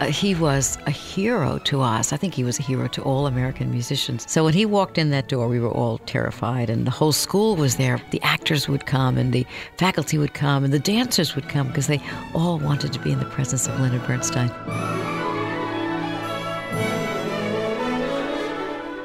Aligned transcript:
uh, 0.00 0.06
he 0.06 0.34
was 0.34 0.76
a 0.86 0.90
hero 0.90 1.58
to 1.58 1.80
us. 1.80 2.12
I 2.12 2.16
think 2.16 2.34
he 2.34 2.44
was 2.44 2.58
a 2.58 2.62
hero 2.62 2.88
to 2.88 3.02
all 3.02 3.26
American 3.26 3.70
musicians. 3.70 4.28
So 4.30 4.44
when 4.44 4.54
he 4.54 4.66
walked 4.66 4.98
in 4.98 5.10
that 5.10 5.28
door, 5.28 5.48
we 5.48 5.60
were 5.60 5.70
all 5.70 5.98
terrified, 5.98 6.68
and 6.68 6.86
the 6.86 6.90
whole 6.90 7.12
school 7.12 7.56
was 7.56 7.76
there. 7.76 8.00
The 8.10 8.20
actors 8.22 8.68
would 8.68 8.86
come, 8.86 9.16
and 9.16 9.32
the 9.32 9.46
faculty 9.78 10.18
would 10.18 10.34
come, 10.34 10.64
and 10.64 10.72
the 10.72 10.78
dancers 10.78 11.34
would 11.34 11.48
come 11.48 11.68
because 11.68 11.86
they 11.86 12.00
all 12.34 12.58
wanted 12.58 12.92
to 12.92 12.98
be 12.98 13.12
in 13.12 13.18
the 13.18 13.24
presence 13.26 13.68
of 13.68 13.78
Leonard 13.78 14.06
Bernstein. 14.06 14.48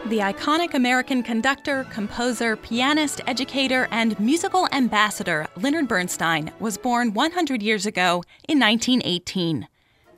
The 0.09 0.19
iconic 0.19 0.73
American 0.73 1.21
conductor, 1.21 1.85
composer, 1.91 2.55
pianist, 2.55 3.21
educator, 3.27 3.87
and 3.91 4.19
musical 4.19 4.67
ambassador 4.71 5.45
Leonard 5.55 5.87
Bernstein 5.87 6.51
was 6.59 6.79
born 6.79 7.13
100 7.13 7.61
years 7.61 7.85
ago 7.85 8.23
in 8.47 8.59
1918. 8.59 9.67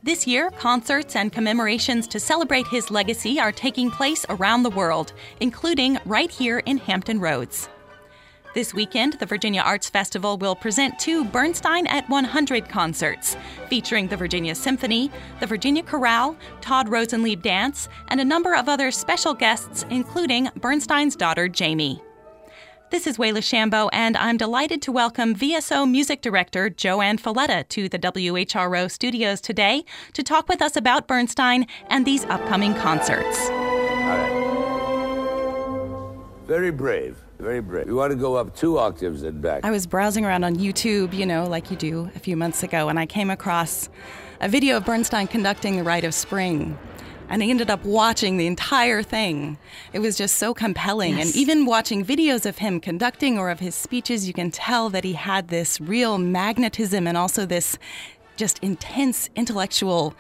This 0.03 0.25
year, 0.25 0.49
concerts 0.49 1.15
and 1.15 1.31
commemorations 1.31 2.07
to 2.07 2.19
celebrate 2.19 2.67
his 2.67 2.89
legacy 2.89 3.39
are 3.39 3.51
taking 3.51 3.91
place 3.91 4.25
around 4.29 4.63
the 4.63 4.71
world, 4.71 5.13
including 5.41 5.99
right 6.07 6.31
here 6.31 6.57
in 6.65 6.79
Hampton 6.79 7.19
Roads. 7.19 7.69
This 8.55 8.73
weekend, 8.73 9.13
the 9.19 9.27
Virginia 9.27 9.61
Arts 9.61 9.91
Festival 9.91 10.39
will 10.39 10.55
present 10.55 10.97
two 10.97 11.23
Bernstein 11.23 11.85
at 11.85 12.09
100 12.09 12.67
concerts, 12.67 13.37
featuring 13.69 14.07
the 14.07 14.17
Virginia 14.17 14.55
Symphony, 14.55 15.11
the 15.39 15.45
Virginia 15.45 15.83
Chorale, 15.83 16.35
Todd 16.61 16.87
Rosenlieb 16.87 17.43
Dance, 17.43 17.87
and 18.07 18.19
a 18.19 18.25
number 18.25 18.55
of 18.55 18.67
other 18.67 18.89
special 18.89 19.35
guests, 19.35 19.85
including 19.91 20.49
Bernstein's 20.55 21.15
daughter, 21.15 21.47
Jamie. 21.47 22.01
This 22.91 23.07
is 23.07 23.17
Wayla 23.17 23.37
Chambo, 23.37 23.89
and 23.93 24.17
I'm 24.17 24.35
delighted 24.35 24.81
to 24.81 24.91
welcome 24.91 25.33
VSO 25.33 25.89
Music 25.89 26.19
Director 26.21 26.69
Joann 26.69 27.17
Falletta 27.17 27.65
to 27.69 27.87
the 27.87 27.97
WHRO 27.97 28.91
studios 28.91 29.39
today 29.39 29.85
to 30.11 30.21
talk 30.21 30.49
with 30.49 30.61
us 30.61 30.75
about 30.75 31.07
Bernstein 31.07 31.67
and 31.87 32.05
these 32.05 32.25
upcoming 32.25 32.73
concerts. 32.73 33.49
All 33.49 33.55
right. 34.07 34.41
Very 36.45 36.71
brave. 36.71 37.15
Very 37.39 37.61
brave. 37.61 37.87
We 37.87 37.93
want 37.93 38.11
to 38.11 38.17
go 38.17 38.35
up 38.35 38.57
two 38.57 38.77
octaves 38.77 39.23
and 39.23 39.41
back. 39.41 39.63
I 39.63 39.71
was 39.71 39.87
browsing 39.87 40.25
around 40.25 40.43
on 40.43 40.57
YouTube, 40.57 41.13
you 41.13 41.25
know, 41.25 41.47
like 41.47 41.71
you 41.71 41.77
do 41.77 42.11
a 42.13 42.19
few 42.19 42.35
months 42.35 42.61
ago, 42.61 42.89
and 42.89 42.99
I 42.99 43.05
came 43.05 43.29
across 43.29 43.87
a 44.41 44.49
video 44.49 44.75
of 44.75 44.83
Bernstein 44.83 45.27
conducting 45.27 45.77
the 45.77 45.83
Rite 45.85 46.03
of 46.03 46.13
Spring. 46.13 46.77
And 47.31 47.41
I 47.41 47.45
ended 47.45 47.69
up 47.69 47.85
watching 47.85 48.35
the 48.35 48.45
entire 48.45 49.01
thing. 49.01 49.57
It 49.93 49.99
was 49.99 50.17
just 50.17 50.35
so 50.35 50.53
compelling. 50.53 51.17
Yes. 51.17 51.27
And 51.27 51.35
even 51.37 51.65
watching 51.65 52.05
videos 52.05 52.45
of 52.45 52.57
him 52.57 52.81
conducting 52.81 53.39
or 53.39 53.49
of 53.49 53.61
his 53.61 53.73
speeches, 53.73 54.27
you 54.27 54.33
can 54.33 54.51
tell 54.51 54.89
that 54.89 55.05
he 55.05 55.13
had 55.13 55.47
this 55.47 55.79
real 55.79 56.17
magnetism 56.17 57.07
and 57.07 57.17
also 57.17 57.45
this 57.45 57.77
just 58.35 58.59
intense 58.59 59.29
intellectual 59.35 60.13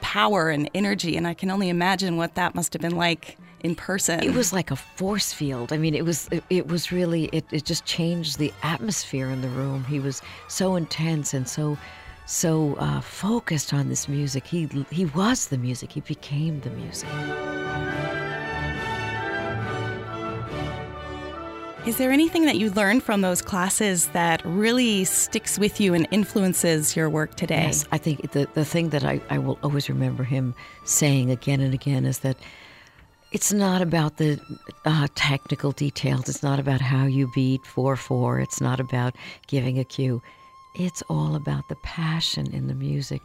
power 0.00 0.50
and 0.50 0.70
energy. 0.72 1.16
And 1.16 1.26
I 1.26 1.34
can 1.34 1.50
only 1.50 1.68
imagine 1.68 2.16
what 2.16 2.36
that 2.36 2.54
must 2.54 2.72
have 2.74 2.82
been 2.82 2.96
like 2.96 3.38
in 3.64 3.74
person. 3.74 4.22
It 4.22 4.34
was 4.34 4.52
like 4.52 4.70
a 4.70 4.76
force 4.76 5.32
field. 5.32 5.72
I 5.72 5.78
mean, 5.78 5.96
it 5.96 6.04
was 6.04 6.28
it, 6.30 6.44
it 6.48 6.68
was 6.68 6.92
really 6.92 7.24
it, 7.32 7.44
it 7.50 7.64
just 7.64 7.84
changed 7.86 8.38
the 8.38 8.52
atmosphere 8.62 9.30
in 9.30 9.40
the 9.40 9.48
room. 9.48 9.82
He 9.84 9.98
was 9.98 10.22
so 10.46 10.76
intense 10.76 11.34
and 11.34 11.48
so 11.48 11.76
so 12.26 12.76
uh, 12.76 13.00
focused 13.00 13.72
on 13.74 13.88
this 13.88 14.08
music. 14.08 14.46
He 14.46 14.68
he 14.90 15.06
was 15.06 15.48
the 15.48 15.58
music. 15.58 15.92
He 15.92 16.00
became 16.00 16.60
the 16.60 16.70
music. 16.70 17.08
Is 21.84 21.98
there 21.98 22.12
anything 22.12 22.44
that 22.44 22.58
you 22.58 22.70
learned 22.70 23.02
from 23.02 23.22
those 23.22 23.42
classes 23.42 24.06
that 24.08 24.40
really 24.44 25.02
sticks 25.02 25.58
with 25.58 25.80
you 25.80 25.94
and 25.94 26.06
influences 26.12 26.94
your 26.94 27.10
work 27.10 27.34
today? 27.34 27.64
Yes, 27.64 27.84
I 27.90 27.98
think 27.98 28.30
the 28.30 28.48
the 28.54 28.64
thing 28.64 28.90
that 28.90 29.04
I, 29.04 29.20
I 29.28 29.38
will 29.38 29.58
always 29.64 29.88
remember 29.88 30.22
him 30.22 30.54
saying 30.84 31.32
again 31.32 31.60
and 31.60 31.74
again 31.74 32.04
is 32.04 32.20
that 32.20 32.36
it's 33.32 33.52
not 33.52 33.82
about 33.82 34.18
the 34.18 34.38
uh, 34.84 35.08
technical 35.16 35.72
details. 35.72 36.28
It's 36.28 36.42
not 36.42 36.60
about 36.60 36.80
how 36.80 37.06
you 37.06 37.28
beat 37.34 37.66
four 37.66 37.96
four. 37.96 38.38
It's 38.38 38.60
not 38.60 38.78
about 38.78 39.16
giving 39.48 39.76
a 39.80 39.84
cue. 39.84 40.22
It's 40.74 41.02
all 41.08 41.34
about 41.34 41.68
the 41.68 41.76
passion 41.76 42.52
in 42.52 42.66
the 42.66 42.74
music, 42.74 43.22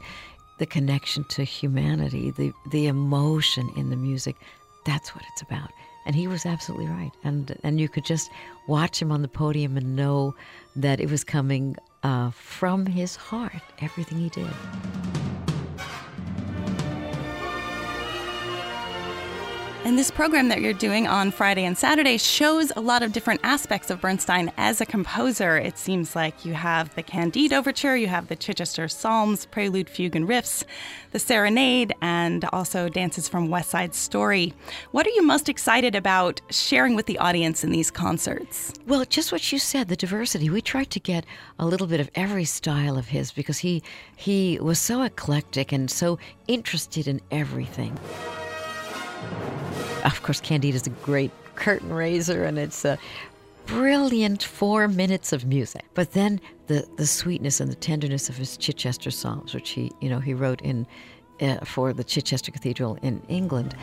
the 0.57 0.65
connection 0.65 1.23
to 1.25 1.43
humanity, 1.43 2.31
the 2.31 2.51
the 2.71 2.87
emotion 2.87 3.69
in 3.75 3.89
the 3.89 3.95
music. 3.95 4.35
That's 4.85 5.15
what 5.15 5.23
it's 5.31 5.41
about. 5.41 5.71
And 6.05 6.15
he 6.15 6.27
was 6.27 6.45
absolutely 6.45 6.87
right. 6.87 7.11
And 7.23 7.57
and 7.63 7.79
you 7.79 7.89
could 7.89 8.05
just 8.05 8.29
watch 8.67 9.01
him 9.01 9.11
on 9.11 9.21
the 9.21 9.27
podium 9.27 9.77
and 9.77 9.95
know 9.95 10.35
that 10.75 10.99
it 10.99 11.09
was 11.09 11.23
coming 11.23 11.75
uh, 12.03 12.31
from 12.31 12.85
his 12.85 13.15
heart. 13.15 13.61
Everything 13.79 14.19
he 14.19 14.29
did. 14.29 14.47
And 19.87 19.97
this 19.97 20.11
program 20.11 20.49
that 20.49 20.59
you're 20.59 20.73
doing 20.73 21.07
on 21.07 21.31
Friday 21.31 21.63
and 21.63 21.77
Saturday 21.77 22.17
shows 22.17 22.73
a 22.75 22.81
lot 22.81 23.03
of 23.03 23.13
different 23.13 23.39
aspects 23.45 23.89
of 23.89 24.01
Bernstein 24.01 24.51
as 24.57 24.81
a 24.81 24.85
composer. 24.85 25.55
It 25.55 25.77
seems 25.77 26.13
like 26.13 26.43
you 26.43 26.55
have 26.55 26.93
the 26.95 27.03
Candide 27.03 27.53
Overture, 27.53 27.95
you 27.95 28.07
have 28.07 28.27
the 28.27 28.35
Chichester 28.35 28.89
Psalms, 28.89 29.45
Prelude, 29.45 29.89
Fugue, 29.89 30.17
and 30.17 30.27
Riffs, 30.27 30.65
the 31.13 31.19
Serenade, 31.19 31.93
and 32.01 32.43
also 32.51 32.89
dances 32.89 33.29
from 33.29 33.49
West 33.49 33.69
Side 33.69 33.95
Story. 33.95 34.53
What 34.91 35.07
are 35.07 35.11
you 35.11 35.25
most 35.25 35.47
excited 35.47 35.95
about 35.95 36.41
sharing 36.49 36.93
with 36.93 37.05
the 37.05 37.19
audience 37.19 37.63
in 37.63 37.71
these 37.71 37.89
concerts? 37.89 38.73
Well, 38.87 39.05
just 39.05 39.31
what 39.31 39.53
you 39.53 39.57
said, 39.57 39.87
the 39.87 39.95
diversity. 39.95 40.49
We 40.49 40.61
tried 40.61 40.89
to 40.91 40.99
get 40.99 41.25
a 41.59 41.65
little 41.65 41.87
bit 41.87 42.01
of 42.01 42.09
every 42.13 42.43
style 42.43 42.97
of 42.97 43.07
his 43.07 43.31
because 43.31 43.59
he 43.59 43.81
he 44.17 44.59
was 44.61 44.79
so 44.79 45.03
eclectic 45.03 45.71
and 45.71 45.89
so 45.89 46.19
interested 46.45 47.07
in 47.07 47.21
everything. 47.31 47.97
Of 50.03 50.21
course, 50.23 50.41
Candide 50.41 50.75
is 50.75 50.87
a 50.87 50.91
great 50.91 51.31
curtain 51.55 51.91
raiser, 51.91 52.43
and 52.43 52.57
it's 52.57 52.85
a 52.85 52.97
brilliant 53.65 54.43
four 54.43 54.87
minutes 54.87 55.33
of 55.33 55.45
music. 55.45 55.85
But 55.93 56.13
then 56.13 56.39
the 56.67 56.87
the 56.97 57.07
sweetness 57.07 57.59
and 57.59 57.71
the 57.71 57.75
tenderness 57.75 58.29
of 58.29 58.37
his 58.37 58.57
Chichester 58.57 59.11
Psalms, 59.11 59.53
which 59.53 59.71
he 59.71 59.91
you 60.01 60.09
know 60.09 60.19
he 60.19 60.33
wrote 60.33 60.61
in 60.61 60.87
uh, 61.41 61.57
for 61.65 61.93
the 61.93 62.03
Chichester 62.03 62.51
Cathedral 62.51 62.97
in 63.01 63.21
England 63.27 63.75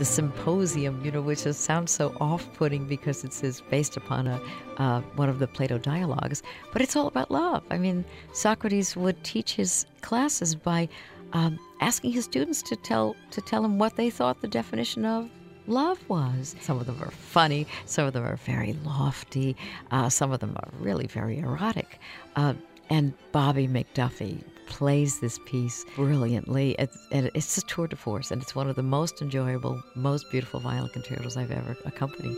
the 0.00 0.04
symposium, 0.06 1.04
you 1.04 1.10
know, 1.10 1.20
which 1.20 1.40
sounds 1.40 1.92
so 1.92 2.16
off-putting 2.22 2.86
because 2.86 3.22
it's 3.22 3.60
based 3.60 3.98
upon 3.98 4.26
a 4.26 4.40
uh, 4.78 5.02
one 5.14 5.28
of 5.28 5.38
the 5.38 5.46
Plato 5.46 5.76
dialogues, 5.76 6.42
but 6.72 6.80
it's 6.80 6.96
all 6.96 7.06
about 7.06 7.30
love. 7.30 7.62
I 7.70 7.76
mean, 7.76 8.06
Socrates 8.32 8.96
would 8.96 9.22
teach 9.22 9.52
his 9.52 9.84
classes 10.00 10.54
by 10.54 10.88
um, 11.32 11.58
asking 11.80 12.12
his 12.12 12.24
students 12.24 12.62
to 12.62 12.76
tell 12.76 13.16
to 13.30 13.40
tell 13.40 13.64
him 13.64 13.78
what 13.78 13.96
they 13.96 14.10
thought 14.10 14.40
the 14.40 14.48
definition 14.48 15.04
of 15.04 15.28
love 15.66 15.98
was. 16.08 16.56
Some 16.60 16.78
of 16.78 16.86
them 16.86 17.00
are 17.02 17.10
funny, 17.10 17.66
some 17.86 18.06
of 18.06 18.12
them 18.12 18.24
are 18.24 18.36
very 18.36 18.72
lofty, 18.84 19.56
uh, 19.90 20.08
some 20.08 20.32
of 20.32 20.40
them 20.40 20.56
are 20.56 20.68
really 20.78 21.06
very 21.06 21.38
erotic. 21.38 21.98
Uh, 22.36 22.54
and 22.90 23.12
Bobby 23.30 23.68
McDuffie 23.68 24.42
plays 24.66 25.20
this 25.20 25.38
piece 25.46 25.84
brilliantly. 25.94 26.74
It's, 26.78 26.98
it's 27.10 27.58
a 27.58 27.62
tour 27.62 27.86
de 27.86 27.96
force, 27.96 28.30
and 28.30 28.42
it's 28.42 28.54
one 28.54 28.68
of 28.68 28.76
the 28.76 28.82
most 28.82 29.22
enjoyable, 29.22 29.80
most 29.94 30.30
beautiful 30.30 30.60
violin 30.60 30.90
concertos 30.90 31.36
I've 31.36 31.52
ever 31.52 31.76
accompanied. 31.84 32.36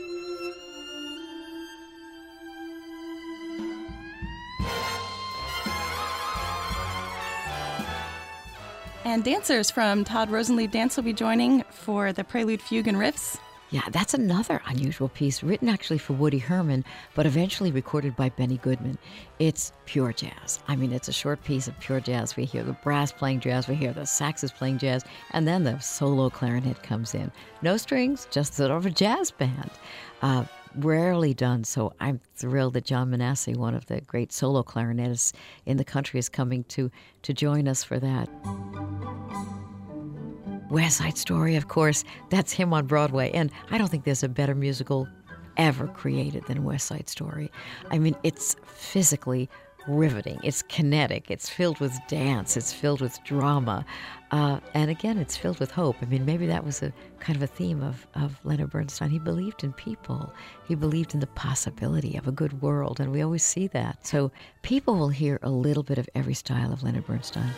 And 9.04 9.24
dancers 9.24 9.68
from 9.68 10.04
Todd 10.04 10.30
Rosenlieb 10.30 10.70
Dance 10.70 10.96
will 10.96 11.02
be 11.02 11.12
joining 11.12 11.64
for 11.70 12.12
the 12.12 12.22
Prelude, 12.22 12.62
Fugue, 12.62 12.86
and 12.86 12.96
Riffs. 12.96 13.36
Yeah, 13.70 13.88
that's 13.90 14.14
another 14.14 14.62
unusual 14.66 15.08
piece, 15.08 15.42
written 15.42 15.68
actually 15.68 15.98
for 15.98 16.12
Woody 16.12 16.38
Herman, 16.38 16.84
but 17.14 17.26
eventually 17.26 17.72
recorded 17.72 18.14
by 18.14 18.28
Benny 18.28 18.58
Goodman. 18.58 18.98
It's 19.40 19.72
pure 19.86 20.12
jazz. 20.12 20.60
I 20.68 20.76
mean, 20.76 20.92
it's 20.92 21.08
a 21.08 21.12
short 21.12 21.42
piece 21.42 21.66
of 21.66 21.80
pure 21.80 21.98
jazz. 21.98 22.36
We 22.36 22.44
hear 22.44 22.62
the 22.62 22.74
brass 22.74 23.10
playing 23.10 23.40
jazz, 23.40 23.66
we 23.66 23.74
hear 23.74 23.92
the 23.92 24.02
saxes 24.02 24.54
playing 24.54 24.78
jazz, 24.78 25.04
and 25.32 25.48
then 25.48 25.64
the 25.64 25.80
solo 25.80 26.30
clarinet 26.30 26.82
comes 26.82 27.14
in. 27.14 27.32
No 27.62 27.78
strings, 27.78 28.28
just 28.30 28.54
sort 28.54 28.70
of 28.70 28.86
a 28.86 28.90
jazz 28.90 29.30
band. 29.30 29.70
Uh, 30.20 30.44
rarely 30.76 31.34
done, 31.34 31.64
so 31.64 31.92
I'm 32.00 32.20
thrilled 32.34 32.74
that 32.74 32.84
Jon 32.84 33.10
Manasse, 33.10 33.56
one 33.56 33.74
of 33.74 33.86
the 33.86 34.00
great 34.00 34.32
solo 34.32 34.62
clarinetists 34.62 35.32
in 35.66 35.76
the 35.76 35.84
country, 35.84 36.18
is 36.18 36.28
coming 36.28 36.64
to, 36.64 36.90
to 37.22 37.32
join 37.32 37.68
us 37.68 37.82
for 37.84 37.98
that. 37.98 38.28
West 40.70 40.98
Side 40.98 41.18
Story, 41.18 41.56
of 41.56 41.68
course, 41.68 42.02
that's 42.30 42.52
him 42.52 42.72
on 42.72 42.86
Broadway. 42.86 43.30
And 43.32 43.52
I 43.70 43.78
don't 43.78 43.88
think 43.88 44.04
there's 44.04 44.22
a 44.22 44.28
better 44.28 44.54
musical 44.54 45.06
ever 45.58 45.86
created 45.86 46.46
than 46.46 46.64
West 46.64 46.86
Side 46.86 47.08
Story. 47.08 47.50
I 47.90 47.98
mean, 47.98 48.16
it's 48.22 48.56
physically 48.64 49.50
riveting, 49.86 50.40
it's 50.42 50.62
kinetic, 50.62 51.30
it's 51.30 51.48
filled 51.48 51.78
with 51.80 51.98
dance, 52.08 52.56
it's 52.56 52.72
filled 52.72 53.00
with 53.00 53.18
drama. 53.24 53.84
Uh, 54.30 54.60
and 54.74 54.90
again, 54.90 55.18
it's 55.18 55.36
filled 55.36 55.60
with 55.60 55.70
hope. 55.70 55.96
I 56.00 56.06
mean, 56.06 56.24
maybe 56.24 56.46
that 56.46 56.64
was 56.64 56.82
a 56.82 56.92
kind 57.20 57.36
of 57.36 57.42
a 57.42 57.46
theme 57.46 57.82
of, 57.82 58.06
of 58.14 58.40
Leonard 58.44 58.70
Bernstein. 58.70 59.10
He 59.10 59.18
believed 59.18 59.62
in 59.62 59.72
people, 59.74 60.32
he 60.66 60.74
believed 60.74 61.14
in 61.14 61.20
the 61.20 61.26
possibility 61.28 62.16
of 62.16 62.26
a 62.26 62.32
good 62.32 62.62
world, 62.62 63.00
and 63.00 63.12
we 63.12 63.22
always 63.22 63.44
see 63.44 63.66
that. 63.68 64.06
So 64.06 64.30
people 64.62 64.94
will 64.94 65.10
hear 65.10 65.38
a 65.42 65.50
little 65.50 65.82
bit 65.82 65.98
of 65.98 66.08
every 66.14 66.34
style 66.34 66.72
of 66.72 66.82
Leonard 66.82 67.06
Bernstein. 67.06 67.50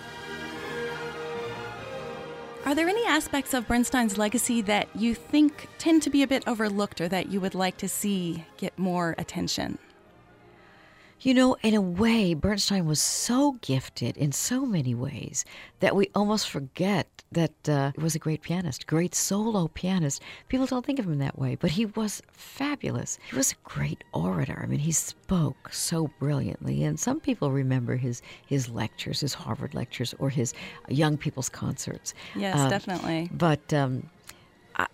Are 2.67 2.75
there 2.75 2.89
any 2.89 3.05
aspects 3.07 3.53
of 3.53 3.69
Bernstein's 3.69 4.17
legacy 4.17 4.63
that 4.63 4.89
you 4.95 5.15
think 5.15 5.69
tend 5.77 6.03
to 6.03 6.11
be 6.11 6.23
a 6.23 6.27
bit 6.27 6.49
overlooked 6.49 6.99
or 7.01 7.09
that 7.09 7.31
you 7.31 7.39
would 7.39 7.55
like 7.55 7.77
to 7.77 7.89
see 7.89 8.47
get 8.57 8.79
more 8.79 9.15
attention? 9.19 9.79
You 11.21 11.33
know, 11.33 11.57
in 11.63 11.75
a 11.75 11.81
way, 11.81 12.35
Bernstein 12.35 12.87
was 12.87 13.01
so 13.01 13.53
gifted 13.63 14.17
in 14.17 14.33
so 14.33 14.67
many 14.67 14.95
ways 14.95 15.45
that 15.81 15.97
we 15.97 16.11
almost 16.15 16.49
forget 16.51 17.09
that 17.33 17.69
uh, 17.69 17.93
he 17.97 18.03
was 18.03 18.15
a 18.15 18.19
great 18.19 18.43
pianist, 18.43 18.87
great 18.87 19.15
solo 19.15 19.69
pianist. 19.69 20.23
People 20.49 20.67
don't 20.67 20.85
think 20.85 20.99
of 20.99 21.07
him 21.07 21.19
that 21.19 21.39
way, 21.39 21.57
but 21.57 21.71
he 21.73 21.87
was 21.87 22.23
fabulous. 22.31 23.19
He 23.31 23.37
was 23.37 23.53
a 23.53 23.69
great 23.69 24.05
orator. 24.13 24.61
I 24.63 24.67
mean, 24.67 24.81
he 24.81 24.93
spoke 24.93 25.73
so 25.73 26.11
brilliantly, 26.19 26.85
and 26.85 26.99
some 26.99 27.21
people 27.21 27.51
remember 27.51 27.97
his 27.97 28.23
his 28.47 28.69
lectures, 28.69 29.21
his 29.21 29.35
Harvard 29.35 29.75
lectures, 29.75 30.15
or 30.19 30.31
his 30.31 30.55
young 30.89 31.17
people's 31.17 31.49
concerts. 31.49 32.15
Yes, 32.37 32.59
uh, 32.59 32.69
definitely. 32.69 33.31
But 33.33 33.73
um, 33.73 34.09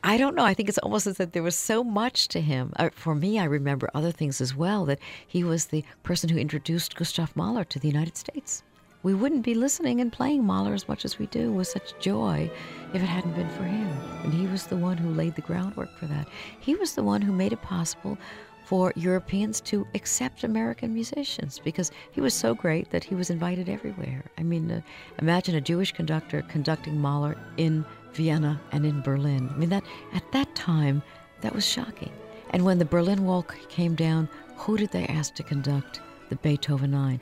I 0.02 0.18
don't 0.18 0.34
know. 0.34 0.44
I 0.44 0.54
think 0.54 0.68
it's 0.68 0.78
almost 0.78 1.06
as 1.06 1.20
if 1.20 1.32
there 1.32 1.42
was 1.42 1.56
so 1.56 1.82
much 1.82 2.28
to 2.28 2.40
him. 2.40 2.72
Uh, 2.76 2.90
for 2.92 3.14
me, 3.14 3.38
I 3.38 3.44
remember 3.44 3.90
other 3.94 4.10
things 4.10 4.40
as 4.40 4.54
well 4.54 4.84
that 4.86 4.98
he 5.26 5.42
was 5.42 5.66
the 5.66 5.84
person 6.02 6.28
who 6.28 6.38
introduced 6.38 6.96
Gustav 6.96 7.34
Mahler 7.34 7.64
to 7.64 7.78
the 7.78 7.88
United 7.88 8.16
States. 8.16 8.62
We 9.02 9.14
wouldn't 9.14 9.44
be 9.44 9.54
listening 9.54 10.00
and 10.02 10.12
playing 10.12 10.44
Mahler 10.44 10.74
as 10.74 10.86
much 10.86 11.06
as 11.06 11.18
we 11.18 11.26
do 11.26 11.50
with 11.50 11.68
such 11.68 11.98
joy 12.00 12.50
if 12.92 13.02
it 13.02 13.06
hadn't 13.06 13.34
been 13.34 13.48
for 13.50 13.62
him. 13.62 13.88
And 14.22 14.34
he 14.34 14.46
was 14.46 14.66
the 14.66 14.76
one 14.76 14.98
who 14.98 15.14
laid 15.14 15.36
the 15.36 15.40
groundwork 15.40 15.96
for 15.96 16.06
that. 16.06 16.28
He 16.60 16.74
was 16.74 16.94
the 16.94 17.02
one 17.02 17.22
who 17.22 17.32
made 17.32 17.54
it 17.54 17.62
possible 17.62 18.18
for 18.66 18.92
Europeans 18.94 19.60
to 19.62 19.86
accept 19.94 20.44
American 20.44 20.92
musicians 20.92 21.58
because 21.58 21.90
he 22.12 22.20
was 22.20 22.34
so 22.34 22.54
great 22.54 22.90
that 22.90 23.02
he 23.02 23.14
was 23.14 23.30
invited 23.30 23.68
everywhere. 23.68 24.24
I 24.38 24.42
mean, 24.42 24.70
uh, 24.70 24.80
imagine 25.18 25.56
a 25.56 25.60
Jewish 25.60 25.92
conductor 25.92 26.42
conducting 26.42 27.00
Mahler 27.00 27.36
in 27.56 27.84
Vienna 28.12 28.60
and 28.72 28.84
in 28.84 29.00
Berlin. 29.02 29.50
I 29.52 29.56
mean, 29.56 29.70
that 29.70 29.84
at 30.12 30.30
that 30.32 30.54
time, 30.54 31.02
that 31.40 31.54
was 31.54 31.66
shocking. 31.66 32.12
And 32.50 32.64
when 32.64 32.78
the 32.78 32.84
Berlin 32.84 33.24
Wall 33.24 33.42
came 33.68 33.94
down, 33.94 34.28
who 34.56 34.76
did 34.76 34.90
they 34.90 35.06
ask 35.06 35.34
to 35.36 35.42
conduct 35.42 36.00
the 36.28 36.36
Beethoven 36.36 36.90
Nine? 36.90 37.20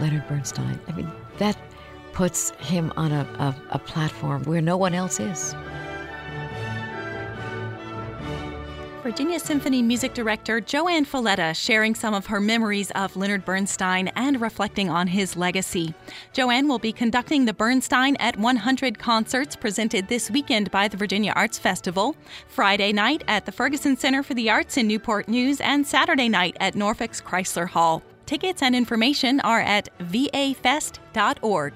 Leonard 0.00 0.26
Bernstein. 0.26 0.80
I 0.88 0.92
mean, 0.92 1.10
that 1.38 1.56
puts 2.12 2.50
him 2.58 2.92
on 2.96 3.12
a, 3.12 3.22
a, 3.38 3.76
a 3.76 3.78
platform 3.78 4.42
where 4.44 4.60
no 4.60 4.76
one 4.76 4.94
else 4.94 5.20
is. 5.20 5.54
Virginia 9.02 9.40
Symphony 9.40 9.82
music 9.82 10.14
director 10.14 10.60
Joann 10.60 11.04
Falletta 11.04 11.56
sharing 11.56 11.92
some 11.92 12.14
of 12.14 12.26
her 12.26 12.38
memories 12.38 12.92
of 12.92 13.16
Leonard 13.16 13.44
Bernstein 13.44 14.06
and 14.14 14.40
reflecting 14.40 14.88
on 14.88 15.08
his 15.08 15.36
legacy. 15.36 15.92
Joann 16.32 16.68
will 16.68 16.78
be 16.78 16.92
conducting 16.92 17.44
the 17.44 17.52
Bernstein 17.52 18.14
at 18.20 18.36
100 18.36 19.00
concerts 19.00 19.56
presented 19.56 20.06
this 20.06 20.30
weekend 20.30 20.70
by 20.70 20.86
the 20.86 20.96
Virginia 20.96 21.32
Arts 21.34 21.58
Festival, 21.58 22.14
Friday 22.46 22.92
night 22.92 23.24
at 23.26 23.44
the 23.44 23.50
Ferguson 23.50 23.96
Center 23.96 24.22
for 24.22 24.34
the 24.34 24.48
Arts 24.48 24.76
in 24.76 24.86
Newport 24.86 25.26
News, 25.26 25.60
and 25.60 25.84
Saturday 25.84 26.28
night 26.28 26.56
at 26.60 26.76
Norfolk's 26.76 27.20
Chrysler 27.20 27.68
Hall. 27.68 28.04
Tickets 28.26 28.62
and 28.62 28.76
information 28.76 29.40
are 29.40 29.60
at 29.62 29.88
vafest.org. 29.98 31.74